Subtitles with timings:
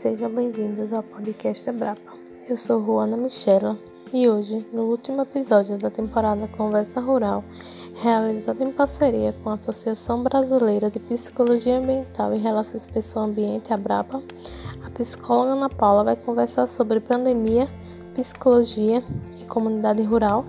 [0.00, 2.14] Sejam bem-vindos ao podcast Ebrapa.
[2.48, 3.78] Eu sou Juana Michela
[4.10, 7.44] e hoje, no último episódio da temporada Conversa Rural,
[7.96, 14.22] realizada em parceria com a Associação Brasileira de Psicologia Ambiental e Relações Pessoa-Ambiente, Abrapa,
[14.82, 17.68] a psicóloga Ana Paula vai conversar sobre pandemia,
[18.14, 19.04] psicologia
[19.38, 20.46] e comunidade rural.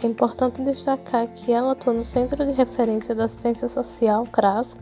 [0.00, 4.76] É importante destacar que ela atua no Centro de Referência da Assistência Social, CRAS,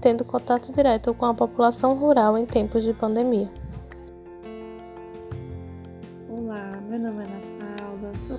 [0.00, 3.63] tendo contato direto com a população rural em tempos de pandemia.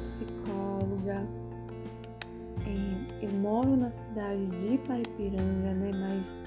[0.06, 1.28] Psicóloga,
[3.22, 5.92] eu moro na cidade de Paripiranga, né?
[5.94, 6.38] Mas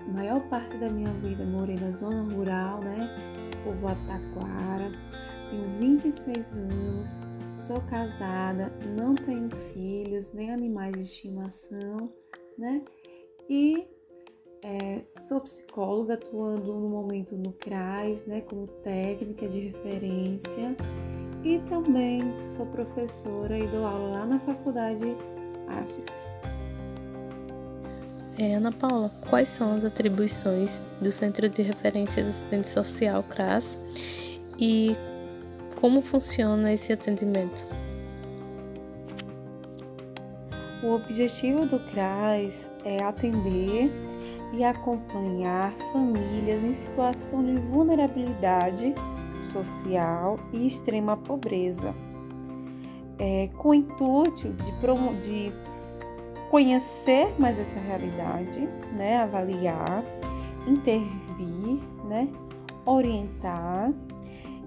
[0.00, 3.08] a maior parte da minha vida morei na zona rural, né?
[3.62, 4.90] Povo Taquara.
[5.48, 7.20] Tenho 26 anos,
[7.54, 12.12] sou casada, não tenho filhos, nem animais de estimação,
[12.58, 12.82] né?
[13.48, 13.86] E
[14.62, 18.40] é, sou psicóloga, atuando no momento no CRAS, né?
[18.42, 20.76] Como técnica de referência
[21.44, 25.16] e também sou professora e dou aula lá na Faculdade
[25.68, 26.34] Artes.
[28.38, 33.78] É, Ana Paula, quais são as atribuições do Centro de Referência de Assistente Social CRAS
[34.58, 34.96] e
[35.76, 37.66] como funciona esse atendimento?
[40.82, 43.90] O objetivo do CRAS é atender
[44.52, 48.94] e acompanhar famílias em situação de vulnerabilidade
[49.40, 51.94] social e extrema pobreza,
[53.18, 54.72] é, com o intuito de,
[55.20, 55.52] de
[56.50, 58.60] conhecer mais essa realidade,
[58.96, 60.04] né, avaliar,
[60.66, 62.28] intervir, né,
[62.84, 63.92] orientar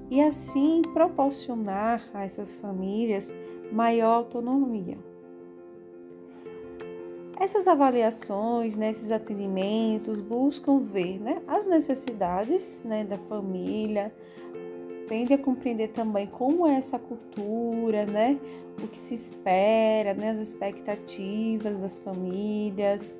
[0.10, 3.34] e assim proporcionar a essas famílias
[3.72, 4.98] maior autonomia.
[7.40, 14.14] Essas avaliações, né, esses atendimentos buscam ver né, as necessidades né, da família,
[15.14, 18.40] tende a compreender também como é essa cultura, né?
[18.84, 20.32] O que se espera, né?
[20.32, 23.16] As expectativas das famílias.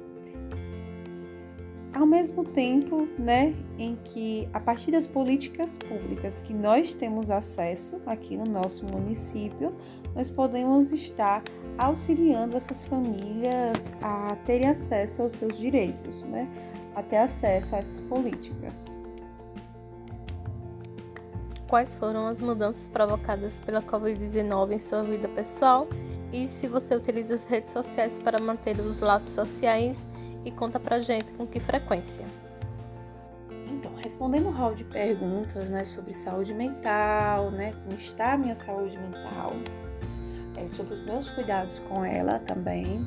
[1.94, 8.02] Ao mesmo tempo, né, em que a partir das políticas públicas que nós temos acesso
[8.08, 9.72] aqui no nosso município,
[10.16, 11.44] nós podemos estar
[11.78, 16.50] auxiliando essas famílias a terem acesso aos seus direitos, né?
[16.96, 19.03] A ter acesso a essas políticas
[21.74, 25.88] quais foram as mudanças provocadas pela Covid-19 em sua vida pessoal
[26.32, 30.06] e se você utiliza as redes sociais para manter os laços sociais
[30.46, 32.28] e conta pra gente com que frequência.
[33.72, 38.54] Então, respondendo o hall de perguntas né, sobre saúde mental, né, como está a minha
[38.54, 39.54] saúde mental,
[40.56, 43.04] é, sobre os meus cuidados com ela também,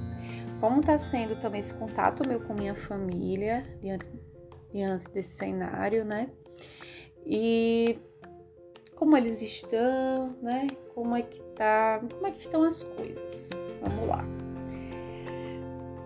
[0.61, 4.11] como está sendo também esse contato meu com minha família diante,
[4.73, 6.29] diante desse cenário, né?
[7.25, 7.99] E
[8.97, 10.67] como eles estão, né?
[10.95, 13.51] Como é que tá, como é que estão as coisas.
[13.81, 14.25] Vamos lá.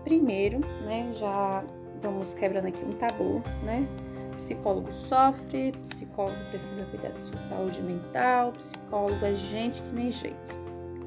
[0.03, 1.63] Primeiro, né, já
[2.01, 3.87] vamos quebrando aqui um tabu, né?
[4.35, 10.55] Psicólogo sofre, psicólogo precisa cuidar da sua saúde mental, psicólogo é gente que nem jeito,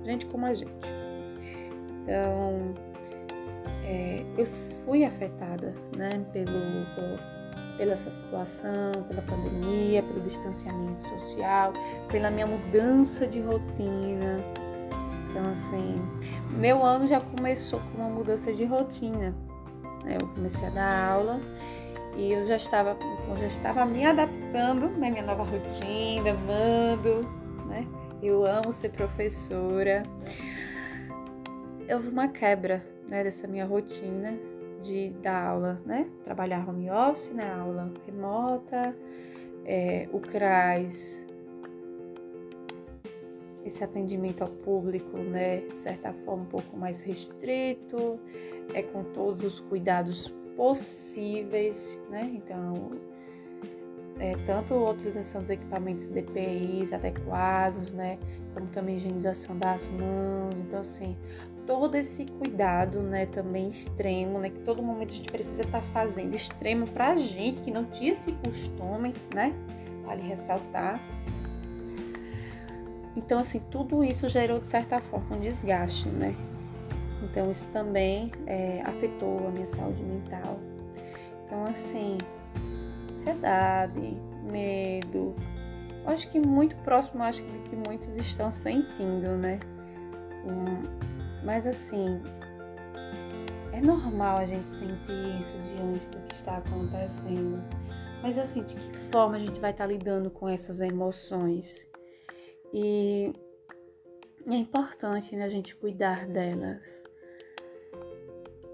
[0.04, 0.70] gente como a gente.
[2.02, 2.74] Então,
[3.84, 6.86] é, eu fui afetada, né, pelo,
[7.76, 11.72] pela essa situação, pela pandemia, pelo distanciamento social,
[12.08, 14.40] pela minha mudança de rotina.
[15.30, 15.96] Então, assim,
[16.50, 19.34] meu ano já começou com uma mudança de rotina.
[20.04, 20.16] Né?
[20.20, 21.40] Eu comecei a dar aula
[22.16, 22.96] e eu já estava,
[23.28, 27.28] eu já estava me adaptando na minha nova rotina, amando,
[27.66, 27.86] né?
[28.22, 30.02] Eu amo ser professora.
[31.92, 34.38] Houve uma quebra né, dessa minha rotina
[34.84, 36.08] de dar aula, né?
[36.24, 37.50] Trabalhar home office, né?
[37.50, 38.94] Aula remota,
[39.64, 41.26] é, o CRAS,
[43.64, 45.60] esse atendimento ao público, né?
[45.60, 48.20] De certa forma, um pouco mais restrito,
[48.74, 52.30] é com todos os cuidados possíveis, né?
[52.34, 52.92] Então,
[54.18, 58.18] é, tanto a utilização dos equipamentos DPIs adequados, né?
[58.52, 60.54] Como também higienização das mãos.
[60.60, 61.16] Então, assim,
[61.66, 65.86] todo esse cuidado, né, também extremo, né, que todo momento a gente precisa estar tá
[65.92, 69.52] fazendo, extremo para a gente que não tinha esse costume, né,
[70.04, 71.00] vale ressaltar.
[73.16, 76.34] Então, assim, tudo isso gerou de certa forma um desgaste, né?
[77.22, 80.58] Então, isso também é, afetou a minha saúde mental.
[81.46, 82.18] Então, assim,
[83.08, 84.16] ansiedade,
[84.50, 85.34] medo,
[86.06, 89.58] acho que muito próximo, acho que, muitos estão sentindo, né?
[90.44, 91.13] Um,
[91.44, 92.20] mas assim,
[93.72, 97.62] é normal a gente sentir isso diante do que está acontecendo.
[98.22, 101.88] Mas assim, de que forma a gente vai estar tá lidando com essas emoções?
[102.72, 103.32] E
[104.46, 107.02] é importante né, a gente cuidar delas.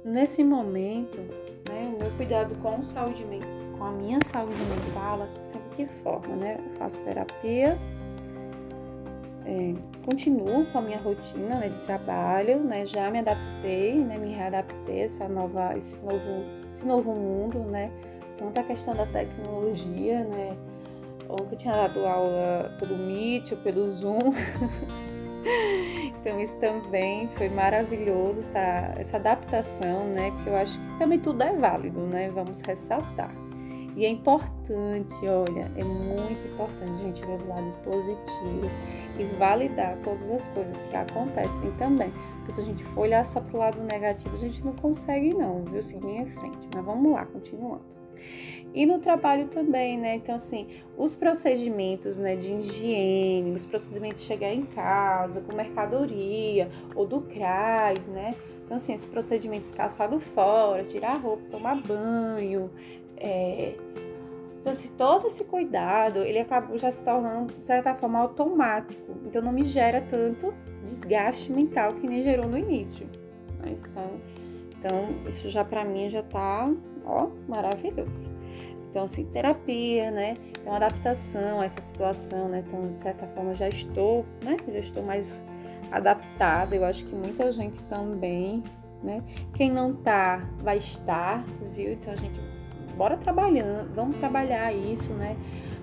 [0.04, 1.18] Nesse momento,
[1.68, 3.24] né, o meu cuidado com, saúde,
[3.76, 6.58] com a minha saúde mental, essa sempre que forma, né?
[6.58, 7.76] Eu faço terapia,
[9.44, 9.74] é,
[10.04, 12.86] continuo com a minha rotina né, de trabalho, né?
[12.86, 14.18] Já me adaptei, né?
[14.18, 17.90] Me readaptei a essa nova, esse novo, esse novo mundo, né?
[18.36, 20.56] Tanto a questão da tecnologia, né?
[21.28, 24.32] Ontem eu tinha dado aula pelo Meet ou pelo Zoom.
[26.20, 30.30] então isso também foi maravilhoso, essa, essa adaptação, né?
[30.32, 32.30] Porque eu acho que também tudo é válido, né?
[32.30, 33.49] Vamos ressaltar.
[33.96, 38.72] E é importante, olha, é muito importante gente ver os lados positivos
[39.18, 42.12] e validar todas as coisas que acontecem também.
[42.38, 45.34] Porque se a gente for olhar só para o lado negativo, a gente não consegue
[45.34, 45.82] não, viu?
[45.82, 46.68] Seguir em frente.
[46.74, 48.00] Mas vamos lá, continuando.
[48.72, 50.14] E no trabalho também, né?
[50.14, 56.70] Então, assim, os procedimentos né, de higiene, os procedimentos de chegar em casa, com mercadoria,
[56.94, 58.36] ou do CRAS, né?
[58.64, 62.70] Então, assim, esses procedimentos calçado fora, tirar roupa, tomar banho,
[63.20, 63.74] é...
[64.60, 69.14] Então, assim, todo esse cuidado, ele acabou já se tornando, de certa forma, automático.
[69.24, 70.52] Então, não me gera tanto
[70.84, 73.08] desgaste mental que nem gerou no início.
[74.78, 76.70] Então, isso já para mim já tá,
[77.06, 78.22] ó, maravilhoso.
[78.90, 80.36] Então, assim, terapia, né?
[80.64, 82.64] Uma adaptação a essa situação, né?
[82.66, 84.56] Então, de certa forma, já estou, né?
[84.66, 85.42] Já estou mais
[85.92, 86.74] adaptada.
[86.74, 88.64] Eu acho que muita gente também,
[89.02, 89.22] né?
[89.54, 91.92] Quem não tá, vai estar, viu?
[91.92, 92.40] Então, a gente,
[93.00, 95.34] bora trabalhando, vamos trabalhar isso, né?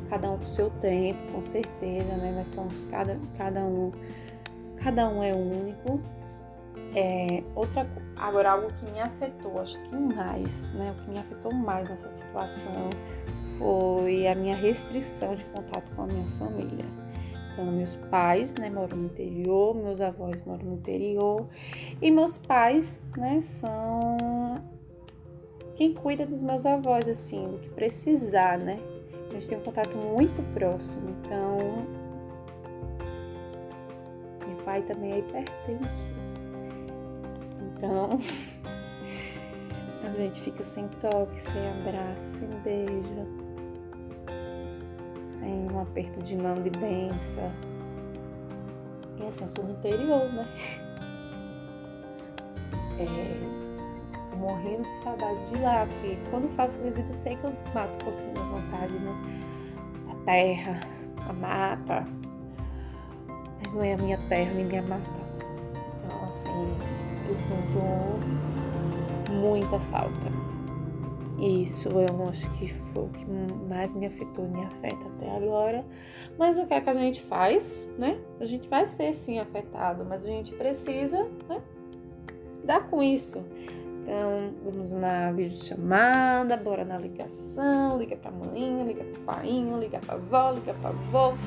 [0.08, 2.32] Cada um com seu tempo, com certeza, né?
[2.32, 3.92] Nós somos cada, cada um,
[4.76, 6.00] cada um é único,
[6.94, 10.92] é, outra, agora algo que me afetou, acho que mais, né?
[10.92, 12.92] O que me afetou mais nessa situação
[13.58, 16.86] foi a minha restrição de contato com a minha família.
[17.52, 21.48] Então, meus pais, né, moram no interior, meus avós moram no interior
[22.00, 24.77] e meus pais, né, são
[25.78, 28.80] quem cuida dos meus avós, assim, do que precisar, né?
[29.30, 31.58] A gente tem um contato muito próximo, então
[34.48, 36.12] meu pai também é hipertenso.
[37.62, 38.18] Então,
[40.04, 43.28] a gente fica sem toque, sem abraço, sem beijo,
[45.40, 47.52] sem um aperto de mão de benção.
[49.20, 50.48] E assim, eu sou do interior, né?
[53.00, 53.47] É,
[54.48, 58.34] morrendo de saudade de lá, porque quando faço visita, sei que eu mato um pouquinho
[58.34, 59.14] da vontade, né?
[60.10, 60.80] A terra,
[61.28, 62.08] a mata.
[63.62, 65.04] Mas não é a minha terra, ninguém mata.
[66.06, 66.78] Então, assim,
[67.28, 67.80] eu sinto
[69.34, 70.32] muita falta.
[71.40, 73.26] Isso eu acho que foi o que
[73.70, 75.86] mais me afetou e me afeta até agora.
[76.38, 78.20] Mas o que é que a gente faz, né?
[78.40, 81.62] A gente vai ser sim afetado, mas a gente precisa, né?
[82.64, 83.44] Dar com isso.
[84.08, 90.16] Então, vamos na videochamada, bora na ligação, liga pra mãe, liga pro pai, liga pra
[90.16, 91.38] avó, liga pra avó.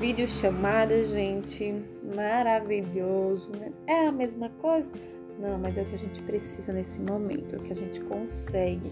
[0.00, 1.72] Videochamada, gente,
[2.16, 3.72] maravilhoso, né?
[3.86, 4.90] É a mesma coisa?
[5.38, 8.00] Não, mas é o que a gente precisa nesse momento, é o que a gente
[8.00, 8.90] consegue.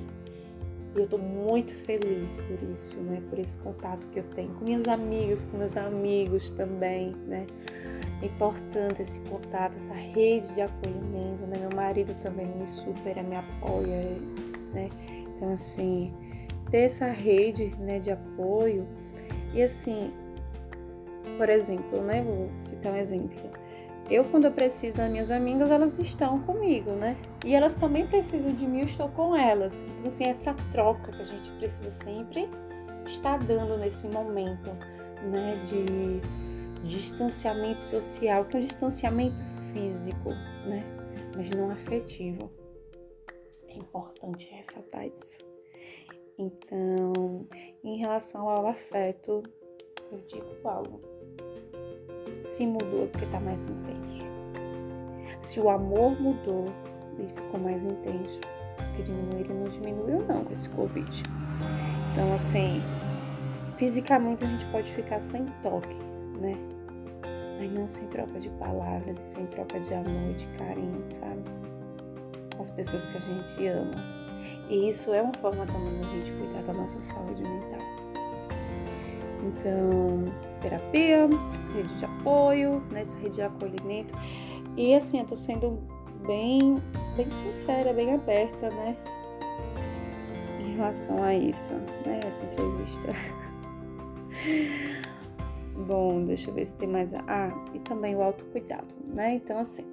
[0.94, 3.22] E eu tô muito feliz por isso, né?
[3.30, 7.46] Por esse contato que eu tenho com minhas amigas, com meus amigos também, né?
[8.20, 11.58] É importante esse contato, essa rede de acolhimento, né?
[11.58, 14.16] Meu marido também me supera, me apoia,
[14.72, 14.90] né?
[15.36, 16.12] Então, assim,
[16.70, 18.86] ter essa rede, né, de apoio.
[19.54, 20.12] E assim,
[21.36, 22.22] por exemplo, né?
[22.22, 23.50] Vou citar um exemplo.
[24.12, 27.16] Eu, quando eu preciso das minhas amigas, elas estão comigo, né?
[27.46, 29.80] E elas também precisam de mim, eu estou com elas.
[29.80, 32.46] Então, assim, essa troca que a gente precisa sempre
[33.06, 34.68] estar dando nesse momento,
[35.30, 35.58] né?
[35.64, 36.20] De
[36.86, 39.42] distanciamento social, que é um distanciamento
[39.72, 40.28] físico,
[40.66, 40.84] né?
[41.34, 42.52] Mas não afetivo.
[43.66, 45.38] É importante ressaltar isso.
[46.38, 47.46] Então,
[47.82, 49.42] em relação ao afeto,
[50.10, 51.11] eu digo algo
[52.52, 54.30] se mudou é porque está mais intenso.
[55.40, 56.66] Se o amor mudou,
[57.18, 58.40] ele ficou mais intenso.
[58.76, 61.22] Porque diminuiu, ele não diminuiu não com esse Covid.
[62.12, 62.82] Então, assim,
[63.76, 65.96] fisicamente a gente pode ficar sem toque,
[66.40, 66.56] né?
[67.58, 71.42] Mas não sem troca de palavras sem troca de amor de carinho, sabe?
[72.60, 74.22] As pessoas que a gente ama.
[74.68, 77.80] E isso é uma forma também da gente cuidar da nossa saúde mental.
[79.42, 80.24] Então,
[80.60, 81.28] terapia,
[81.74, 84.14] rede de apoio, nessa rede de acolhimento.
[84.76, 85.78] E assim, eu tô sendo
[86.26, 86.76] bem,
[87.16, 88.96] bem sincera, bem aberta, né?
[90.60, 91.74] Em relação a isso,
[92.06, 92.20] né?
[92.24, 93.12] Essa entrevista.
[95.86, 97.12] Bom, deixa eu ver se tem mais.
[97.14, 99.34] Ah, e também o autocuidado, né?
[99.34, 99.84] Então, assim,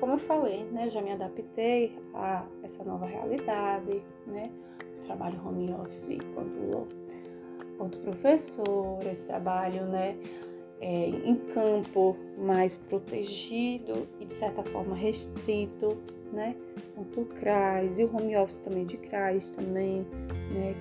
[0.00, 0.86] como eu falei, né?
[0.86, 4.50] Eu já me adaptei a essa nova realidade, né?
[5.04, 6.88] Trabalho home office quando,
[7.78, 10.16] quando professor, esse trabalho, né?
[10.80, 15.96] É, em campo mais protegido e de certa forma restrito,
[16.32, 16.54] né?
[16.94, 20.06] Quanto o CRAS e o home office também de CRAS também,
[20.52, 20.74] né?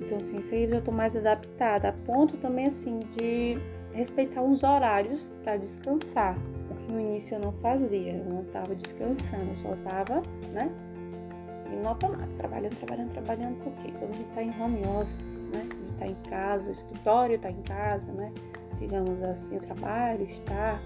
[0.00, 3.56] Então, assim, isso aí eu já tô mais adaptada, a ponto também, assim, de
[3.92, 6.38] respeitar os horários para descansar,
[6.70, 10.70] o que no início eu não fazia, eu não tava descansando, eu só tava, né,
[11.78, 15.74] no automático, trabalhando, trabalhando, trabalhando, porque quando a gente tá em home office, né, a
[15.74, 18.32] gente tá em casa, o escritório tá em casa, né,
[18.78, 20.80] digamos assim, o trabalho está,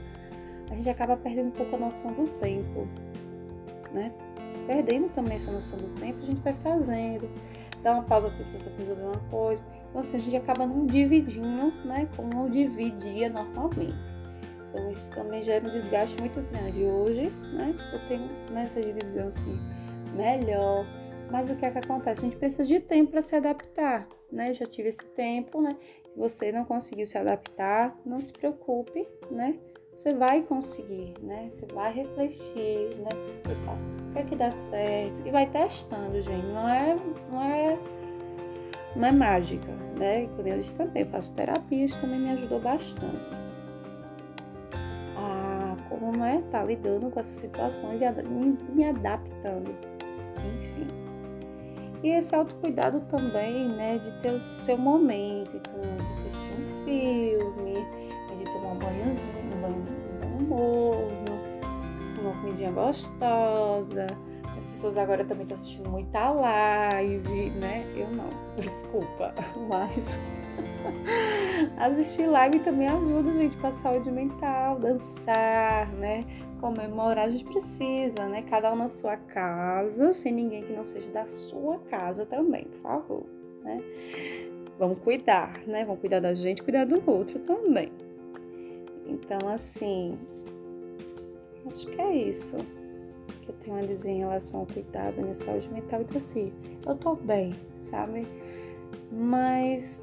[0.71, 2.87] a gente acaba perdendo um pouco a noção do tempo,
[3.93, 4.13] né,
[4.67, 7.29] perdendo também essa noção do tempo, a gente vai fazendo,
[7.83, 9.63] dá uma pausa porque precisa resolver uma coisa.
[9.91, 13.95] Então, assim, a gente acaba não dividindo, né, como dividia normalmente.
[14.69, 16.83] Então, isso também gera um desgaste muito grande.
[16.83, 19.59] Hoje, né, eu tenho nessa divisão, assim,
[20.15, 20.87] melhor.
[21.31, 22.21] Mas o que é que acontece?
[22.21, 24.51] A gente precisa de tempo para se adaptar, né?
[24.51, 25.77] Eu já tive esse tempo, né?
[26.13, 29.59] Se você não conseguiu se adaptar, não se preocupe, né?
[29.97, 31.49] Você vai conseguir, né?
[31.51, 33.11] Você vai refletir, né?
[34.11, 35.27] o que é que dá certo?
[35.27, 36.47] E vai testando, gente.
[36.49, 36.97] Não é,
[37.31, 37.79] não é,
[38.97, 40.27] não é mágica, né?
[40.35, 43.33] Quando eu disse também, eu faço terapia, isso também me ajudou bastante.
[45.17, 49.92] Ah, como é tá lidando com essas situações e me adaptando.
[52.03, 53.99] E esse autocuidado também, né?
[53.99, 55.57] De ter o seu momento.
[55.57, 57.75] Então, de assistir um filme,
[58.39, 61.23] de tomar um banhozinho, um banho, um banho morno
[62.23, 64.07] uma comidinha gostosa.
[64.57, 67.85] As pessoas agora também estão assistindo muita live, né?
[67.97, 69.35] Eu não, desculpa,
[69.69, 70.19] mas
[71.79, 76.25] assistir live também ajuda, gente, para a saúde mental, dançar, né?
[76.61, 78.43] Comemorar, a gente precisa, né?
[78.49, 82.81] Cada um na sua casa, sem ninguém que não seja da sua casa também, por
[82.81, 83.27] favor,
[83.63, 83.83] né?
[84.79, 85.85] Vamos cuidar, né?
[85.85, 87.93] Vamos cuidar da gente, cuidar do outro também.
[89.07, 90.17] Então, assim,
[91.67, 92.57] Acho que é isso
[93.43, 96.03] que eu tenho a dizer em relação ao cuidado da minha saúde mental.
[96.03, 96.53] Então, assim,
[96.87, 98.27] eu tô bem, sabe?
[99.11, 100.03] Mas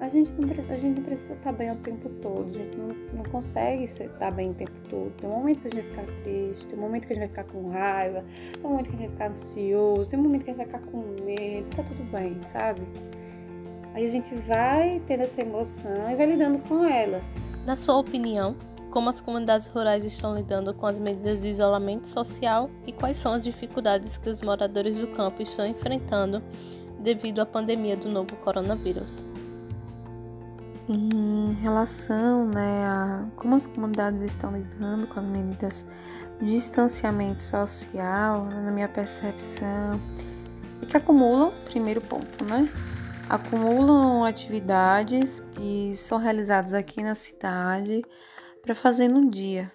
[0.00, 2.48] a gente não, a gente precisa estar bem o tempo todo.
[2.48, 5.10] A gente não, não consegue estar bem o tempo todo.
[5.10, 7.32] Tem um momento que a gente vai ficar triste, tem um momento que a gente
[7.32, 10.22] vai ficar com raiva, tem um momento que a gente vai ficar ansioso, tem um
[10.22, 11.76] momento que a gente vai ficar com medo.
[11.76, 12.80] Tá tudo bem, sabe?
[13.92, 17.20] Aí a gente vai tendo essa emoção e vai lidando com ela.
[17.66, 18.56] Na sua opinião,
[18.90, 23.34] como as comunidades rurais estão lidando com as medidas de isolamento social e quais são
[23.34, 26.42] as dificuldades que os moradores do campo estão enfrentando
[26.98, 29.24] devido à pandemia do novo coronavírus.
[30.92, 35.86] Em relação né, a como as comunidades estão lidando com as medidas
[36.40, 40.00] de distanciamento social, na minha percepção,
[40.82, 42.68] é que acumulam, primeiro ponto, né?
[43.28, 48.02] Acumulam atividades que são realizadas aqui na cidade
[48.60, 49.70] para fazer no dia.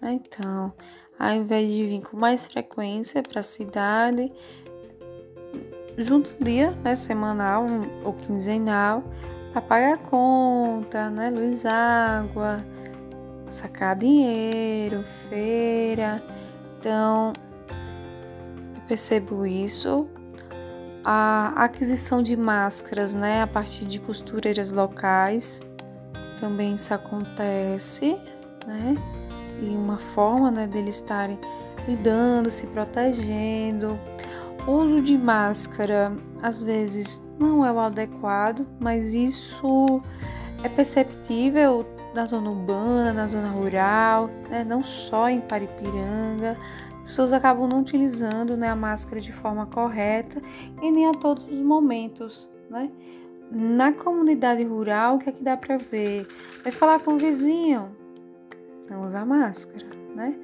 [0.00, 0.14] Né?
[0.14, 0.72] Então,
[1.18, 4.32] ao invés de vir com mais frequência para a cidade,
[5.98, 7.66] juntaria né, semanal
[8.02, 9.04] ou quinzenal
[9.60, 12.64] pagar a conta, né, luz, água,
[13.48, 16.22] sacar dinheiro, feira.
[16.78, 17.32] Então,
[18.74, 20.08] eu percebo isso.
[21.04, 25.62] A aquisição de máscaras, né, a partir de costureiras locais,
[26.38, 28.18] também isso acontece,
[28.66, 28.94] né?
[29.60, 31.38] E uma forma né, deles estarem
[31.86, 33.98] lidando, se protegendo.
[34.66, 36.12] O uso de máscara
[36.42, 40.00] às vezes não é o adequado, mas isso
[40.62, 44.64] é perceptível na zona urbana, na zona rural, né?
[44.64, 46.56] não só em Paripiranga.
[46.92, 50.40] As pessoas acabam não utilizando né, a máscara de forma correta
[50.82, 52.50] e nem a todos os momentos.
[52.68, 52.90] Né?
[53.50, 56.26] na comunidade rural, o que é que dá para ver?
[56.62, 57.90] Vai falar com o vizinho,
[58.90, 60.38] não usar máscara, né?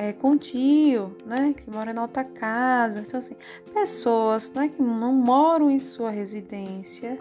[0.00, 3.00] É, com tio, né, que mora na outra casa.
[3.00, 3.34] Então, assim,
[3.74, 7.18] pessoas né, que não moram em sua residência,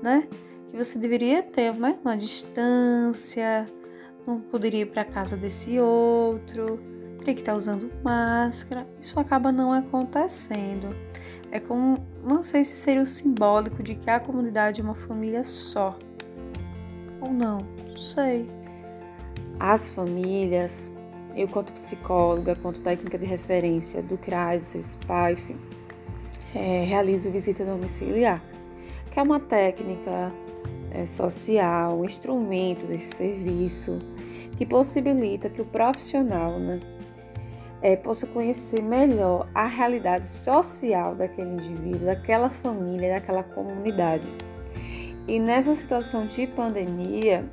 [0.00, 0.28] né,
[0.68, 3.66] que você deveria ter né, uma distância,
[4.24, 6.78] não poderia ir para casa desse outro,
[7.18, 8.86] teria que estar tá usando máscara.
[9.00, 10.94] Isso acaba não acontecendo.
[11.50, 15.42] É como, não sei se seria o simbólico de que a comunidade é uma família
[15.42, 15.98] só.
[17.20, 18.48] Ou não, não sei.
[19.58, 20.90] As famílias,
[21.36, 25.56] eu quanto psicóloga, quanto técnica de referência do CRAS, do seu SPAIF,
[26.54, 28.42] é, realizo visita domiciliar,
[29.10, 30.32] que é uma técnica
[30.90, 33.98] é, social, um instrumento desse serviço
[34.56, 36.78] que possibilita que o profissional né,
[37.80, 44.26] é, possa conhecer melhor a realidade social daquele indivíduo, daquela família, daquela comunidade.
[45.26, 47.44] E nessa situação de pandemia,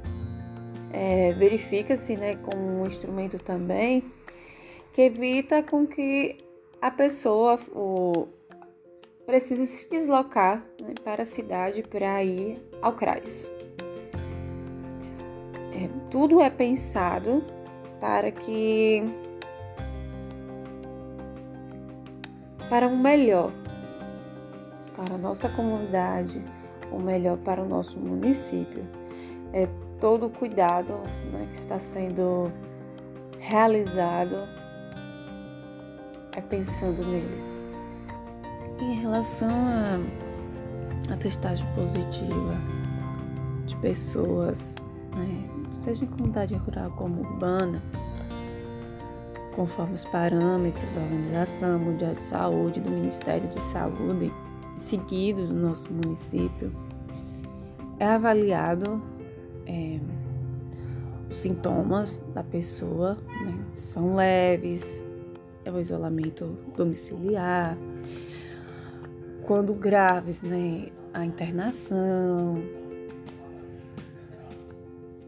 [0.92, 4.04] é, verifica-se né, como um instrumento também
[4.94, 6.38] que evita com que
[6.82, 8.28] a pessoa o,
[9.26, 13.52] precise se deslocar né, para a cidade para ir ao CRAS.
[15.74, 17.44] É, tudo é pensado
[18.00, 19.04] para que
[22.70, 23.52] para um melhor
[24.96, 26.44] para a nossa comunidade,
[26.92, 28.86] o melhor para o nosso município.
[29.54, 29.68] É
[30.00, 30.94] todo o cuidado
[31.32, 32.52] né, que está sendo
[33.40, 34.48] realizado
[36.34, 37.62] é pensando neles.
[38.80, 39.50] Em relação
[41.12, 42.56] à testagem positiva
[43.66, 44.76] de pessoas,
[45.16, 47.82] né, seja em comunidade rural como urbana,
[49.56, 54.34] conforme os parâmetros da Organização Mundial de Saúde, do Ministério de Saúde,
[54.78, 56.72] seguidos no nosso município,
[58.00, 59.02] é avaliado
[59.70, 60.00] é,
[61.30, 65.04] os sintomas da pessoa, né, são leves,
[65.64, 67.78] é o isolamento domiciliar,
[69.44, 72.58] quando graves, né, a internação.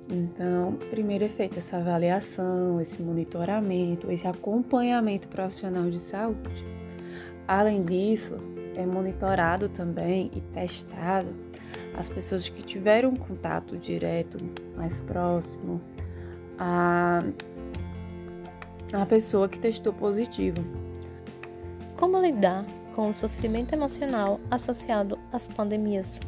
[0.09, 6.65] Então, primeiro é feita essa avaliação, esse monitoramento, esse acompanhamento profissional de saúde.
[7.47, 8.35] Além disso,
[8.75, 11.29] é monitorado também e testado
[11.95, 14.37] as pessoas que tiveram contato direto,
[14.75, 15.81] mais próximo,
[16.57, 17.23] a,
[18.93, 20.63] a pessoa que testou positivo.
[21.97, 26.19] Como lidar com o sofrimento emocional associado às pandemias?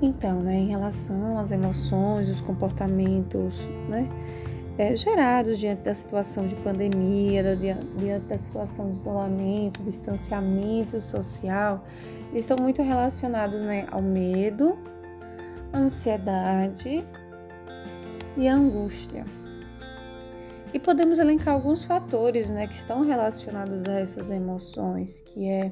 [0.00, 4.08] Então, né, em relação às emoções, os comportamentos, né,
[4.76, 7.56] é, gerados diante da situação de pandemia,
[7.96, 11.84] diante da situação de isolamento, distanciamento social,
[12.32, 14.78] eles estão muito relacionados né, ao medo,
[15.72, 17.04] ansiedade
[18.36, 19.24] e angústia.
[20.72, 25.70] E podemos elencar alguns fatores né, que estão relacionados a essas emoções, que é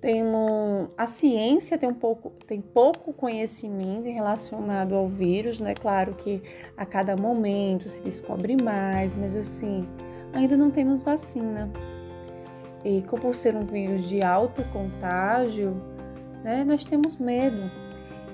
[0.00, 5.74] tem um, a ciência tem um pouco tem pouco conhecimento relacionado ao vírus, né?
[5.74, 6.40] Claro que
[6.76, 9.88] a cada momento se descobre mais, mas assim
[10.32, 11.70] ainda não temos vacina.
[12.88, 15.76] E como por ser um vírus de alto contágio,
[16.42, 16.64] né?
[16.64, 17.70] Nós temos medo.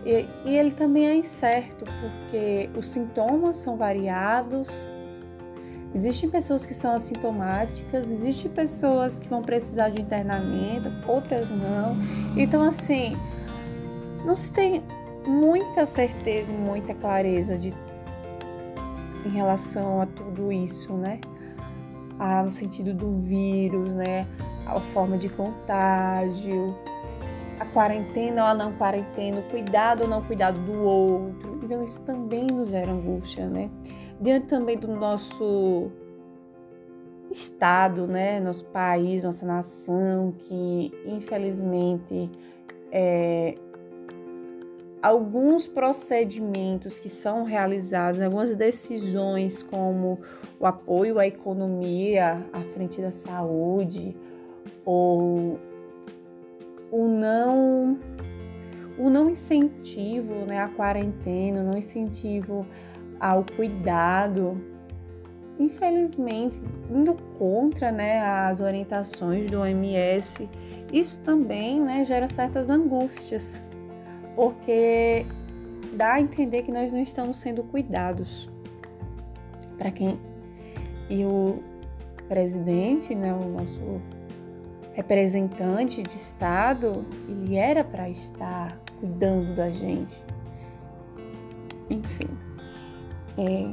[0.07, 4.87] E, e ele também é incerto porque os sintomas são variados,
[5.95, 11.97] Existem pessoas que são assintomáticas, existem pessoas que vão precisar de internamento, outras não.
[12.37, 13.17] Então, assim,
[14.25, 14.83] não se tem
[15.25, 17.73] muita certeza e muita clareza de,
[19.25, 21.21] em relação a tudo isso, né?
[22.19, 24.27] Ah, no sentido do vírus, né?
[24.67, 26.75] A forma de contágio,
[27.61, 31.61] a quarentena ou a não quarentena, o cuidado ou não cuidado do outro.
[31.63, 33.71] Então, isso também nos gera angústia, né?
[34.21, 35.91] diante também do nosso
[37.31, 42.31] estado, né, nosso país, nossa nação, que infelizmente
[42.93, 43.55] é,
[45.05, 50.19] alguns procedimentos que são realizados, algumas decisões como
[50.59, 54.17] o apoio à economia à frente da saúde
[54.83, 55.61] ou
[56.91, 57.99] o não
[58.97, 62.65] o não incentivo né, à quarentena, o não incentivo
[63.21, 64.59] ao cuidado,
[65.59, 66.59] infelizmente,
[66.91, 70.49] indo contra né, as orientações do OMS,
[70.91, 73.61] isso também né, gera certas angústias,
[74.35, 75.27] porque
[75.95, 78.51] dá a entender que nós não estamos sendo cuidados.
[79.79, 80.19] Para quem.
[81.09, 81.63] E o
[82.29, 84.01] presidente, né, o nosso
[84.93, 90.23] representante de Estado, ele era para estar cuidando da gente.
[91.91, 92.29] Enfim.
[93.37, 93.73] É,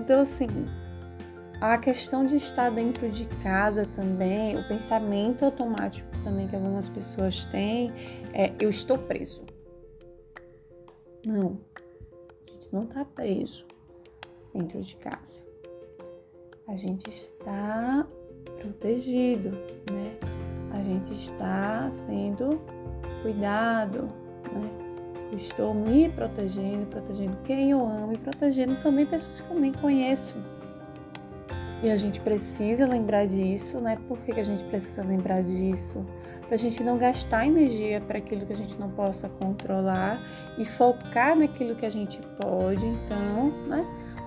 [0.00, 0.46] então, assim,
[1.60, 7.44] a questão de estar dentro de casa também, o pensamento automático também que algumas pessoas
[7.44, 7.92] têm
[8.32, 9.44] é: eu estou preso.
[11.26, 13.66] Não, a gente não está preso
[14.54, 15.44] dentro de casa.
[16.68, 18.06] A gente está
[18.60, 19.50] protegido,
[19.90, 20.16] né?
[20.72, 22.60] A gente está sendo
[23.22, 24.02] cuidado,
[24.52, 24.70] né?
[25.32, 30.36] estou me protegendo, protegendo quem eu amo e protegendo também pessoas que eu nem conheço.
[31.82, 33.98] E a gente precisa lembrar disso, né?
[34.06, 36.06] Por que, que a gente precisa lembrar disso?
[36.46, 40.20] Para a gente não gastar energia para aquilo que a gente não possa controlar
[40.56, 42.84] e focar naquilo que a gente pode.
[42.86, 43.84] Então, né?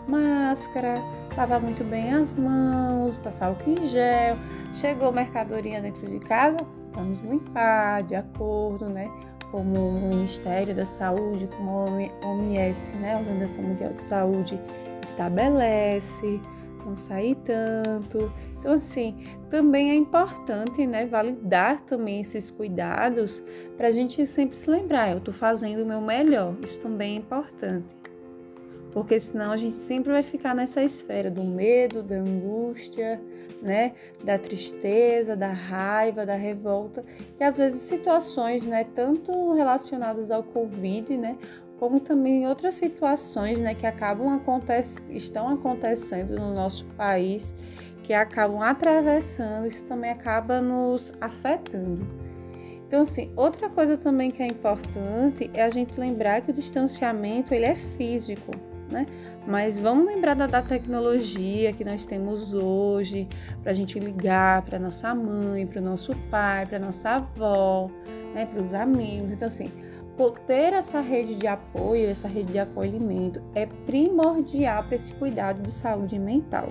[0.08, 0.95] Máscara,
[1.38, 4.36] lavar muito bem as mãos, passar álcool em gel.
[4.73, 6.60] Chegou mercadoria dentro de casa,
[6.93, 9.10] vamos limpar de acordo, né?
[9.51, 13.15] Como o Ministério da Saúde, como a OMS, né?
[13.15, 14.60] A Organização Mundial de Saúde
[15.01, 16.41] estabelece,
[16.85, 18.31] não sair tanto.
[18.59, 19.15] Então, assim,
[19.49, 23.41] também é importante, né, validar também esses cuidados
[23.77, 26.55] para a gente sempre se lembrar, eu estou fazendo o meu melhor.
[26.61, 27.99] Isso também é importante.
[28.91, 33.21] Porque senão a gente sempre vai ficar nessa esfera do medo, da angústia,
[33.61, 37.03] né, da tristeza, da raiva, da revolta,
[37.39, 41.37] e às vezes situações, né, tanto relacionadas ao Covid, né,
[41.79, 44.39] como também outras situações, né, que acabam
[45.09, 47.55] estão acontecendo no nosso país
[48.09, 52.07] que acabam atravessando, isso também acaba nos afetando.
[52.87, 57.53] Então, assim, outra coisa também que é importante é a gente lembrar que o distanciamento
[57.53, 58.49] ele é físico,
[58.89, 59.05] né?
[59.45, 63.27] Mas vamos lembrar da, da tecnologia que nós temos hoje
[63.61, 67.91] para a gente ligar para nossa mãe, para o nosso pai, para nossa avó,
[68.33, 68.47] né?
[68.47, 69.31] Para os amigos.
[69.31, 69.71] Então, assim,
[70.27, 75.71] ter essa rede de apoio, essa rede de acolhimento é primordial para esse cuidado de
[75.71, 76.69] saúde mental.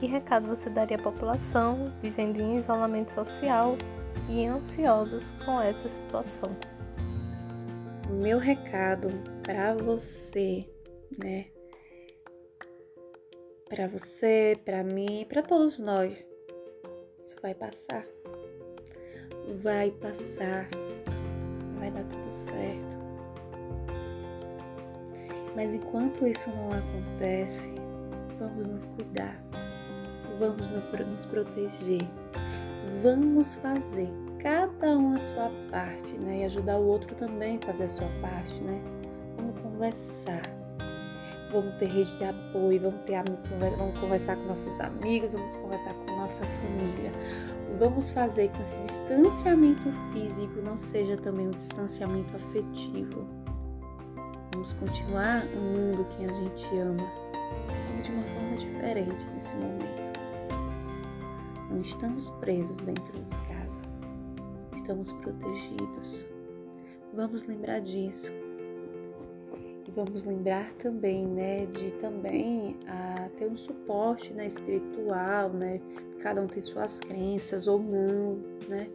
[0.00, 3.76] Que recado você daria à população vivendo em isolamento social
[4.30, 6.56] e ansiosos com essa situação?
[8.08, 9.10] Meu recado
[9.42, 10.66] para você,
[11.22, 11.48] né?
[13.68, 16.26] Para você, para mim, para todos nós,
[17.18, 18.06] isso vai passar.
[19.62, 20.66] Vai passar.
[21.80, 23.00] Vai dar tudo certo.
[25.56, 27.68] Mas enquanto isso não acontece,
[28.38, 29.36] vamos nos cuidar
[30.40, 32.08] vamos nos proteger,
[33.02, 36.40] vamos fazer cada um a sua parte, né?
[36.40, 38.80] E ajudar o outro também a fazer a sua parte, né?
[39.36, 40.40] Vamos conversar,
[41.52, 43.22] vamos ter rede de apoio, vamos, ter,
[43.76, 47.12] vamos conversar com nossos amigos, vamos conversar com nossa família.
[47.78, 53.26] Vamos fazer com que esse distanciamento físico não seja também um distanciamento afetivo.
[54.52, 57.06] Vamos continuar amando quem a gente ama,
[57.68, 60.10] só de uma forma diferente nesse momento.
[61.70, 63.78] Não estamos presos dentro de casa.
[64.74, 66.26] Estamos protegidos.
[67.14, 68.32] Vamos lembrar disso.
[69.90, 75.80] E vamos lembrar também, né, de também a, ter um suporte, né, espiritual, né?
[76.20, 78.88] Cada um tem suas crenças ou não, né?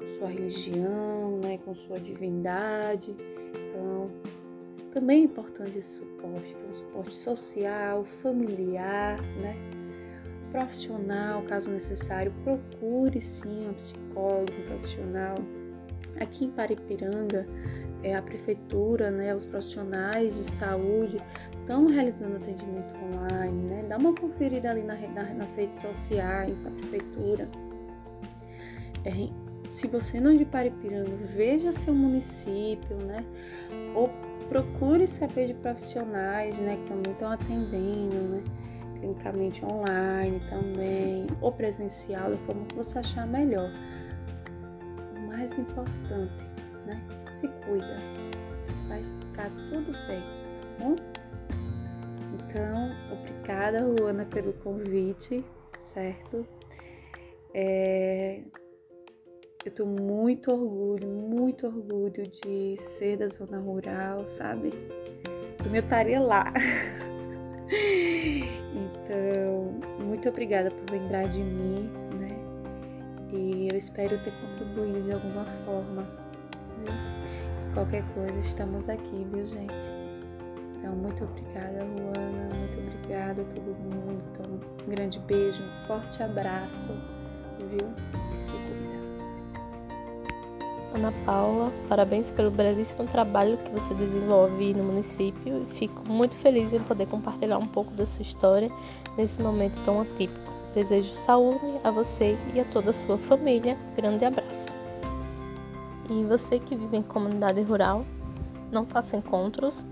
[0.00, 3.14] Com sua religião, né, com sua divindade.
[3.54, 4.10] Então,
[4.90, 9.54] também é importante esse suporte, ter um suporte social, familiar, né?
[10.50, 15.36] profissional, caso necessário, procure sim um psicólogo um profissional.
[16.20, 17.46] Aqui em Paripiranga,
[18.02, 21.18] é, a prefeitura, né, os profissionais de saúde
[21.60, 23.84] estão realizando atendimento online, né?
[23.88, 27.48] Dá uma conferida ali na, na, nas redes sociais da prefeitura.
[29.04, 29.28] É,
[29.68, 33.24] se você não é de Paripiranga, veja seu município, né?
[33.94, 34.10] Ou
[34.48, 38.42] procure saber de profissionais, né, que também estão atendendo, né?
[39.02, 43.70] clinicamente online também, ou presencial, da forma que você achar melhor.
[45.52, 46.44] Mais importante,
[46.86, 47.02] né?
[47.30, 47.98] Se cuida,
[48.88, 50.96] vai ficar tudo bem, tá bom?
[52.34, 55.44] Então, obrigada, Luana, pelo convite,
[55.92, 56.46] certo?
[57.52, 58.40] É...
[59.64, 64.72] Eu tenho muito orgulho, muito orgulho de ser da zona rural, sabe?
[65.64, 66.52] Eu estaria lá.
[68.74, 72.01] Então, muito obrigada por lembrar de mim?
[73.32, 76.02] E eu espero ter contribuído de alguma forma.
[76.02, 77.72] Né?
[77.72, 79.72] Qualquer coisa, estamos aqui, viu, gente?
[80.78, 82.48] Então, muito obrigada, Luana.
[82.54, 84.22] Muito obrigada a todo mundo.
[84.32, 84.46] Então,
[84.86, 86.92] um grande beijo, um forte abraço,
[87.70, 87.88] viu?
[88.34, 88.92] E se cuida.
[90.94, 96.74] Ana Paula, parabéns pelo belíssimo trabalho que você desenvolve no município e fico muito feliz
[96.74, 98.70] em poder compartilhar um pouco da sua história
[99.16, 100.61] nesse momento tão atípico.
[100.74, 103.76] Desejo saúde a você e a toda a sua família.
[103.96, 104.72] Grande abraço.
[106.10, 108.04] E você que vive em comunidade rural,
[108.70, 109.84] não faça encontros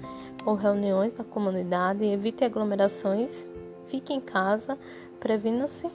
[0.45, 3.47] ou reuniões na comunidade, evite aglomerações,
[3.87, 4.79] fique em casa,
[5.19, 5.91] previna-se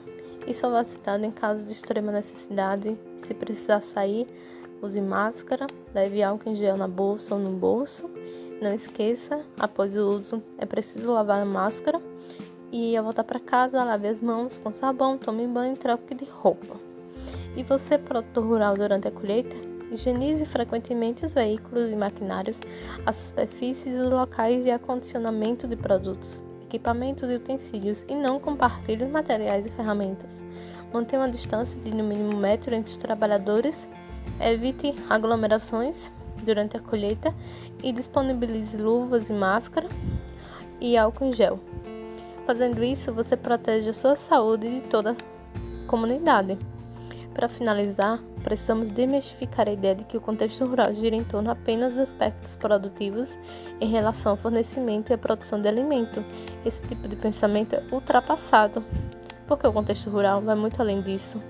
[0.46, 2.96] e a cidade em caso de extrema necessidade.
[3.18, 4.28] Se precisar sair,
[4.82, 8.10] Use máscara, leve álcool em gel na bolsa ou no bolso.
[8.60, 12.00] Não esqueça, após o uso, é preciso lavar a máscara.
[12.78, 16.26] E ao voltar para casa, lave as mãos com sabão, tome banho e troque de
[16.26, 16.76] roupa.
[17.56, 19.56] E você, produtor rural, durante a colheita,
[19.90, 22.60] higienize frequentemente os veículos e maquinários,
[23.06, 29.04] as superfícies e os locais de acondicionamento de produtos, equipamentos e utensílios e não compartilhe
[29.04, 30.44] os materiais e ferramentas.
[30.92, 33.88] Mantenha uma distância de no mínimo um metro entre os trabalhadores,
[34.38, 36.12] evite aglomerações
[36.44, 37.34] durante a colheita
[37.82, 39.88] e disponibilize luvas e máscara
[40.78, 41.58] e álcool em gel.
[42.46, 46.56] Fazendo isso, você protege a sua saúde e de toda a comunidade.
[47.34, 51.94] Para finalizar, precisamos desmistificar a ideia de que o contexto rural gira em torno apenas
[51.94, 53.36] dos aspectos produtivos
[53.80, 56.24] em relação ao fornecimento e à produção de alimento.
[56.64, 58.82] Esse tipo de pensamento é ultrapassado,
[59.48, 61.42] porque o contexto rural vai muito além disso.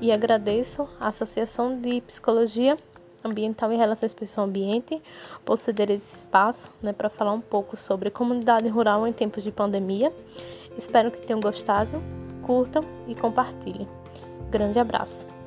[0.00, 2.78] E agradeço à Associação de Psicologia
[3.24, 5.02] Ambiental e Relações Pessoal-Ambiente
[5.44, 9.50] por ceder esse espaço né, para falar um pouco sobre comunidade rural em tempos de
[9.50, 10.12] pandemia.
[10.76, 12.02] Espero que tenham gostado,
[12.42, 13.88] curtam e compartilhem.
[14.50, 15.37] Grande abraço!